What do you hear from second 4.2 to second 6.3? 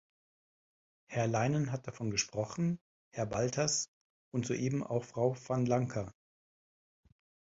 und soeben auch Frau Van Lancker.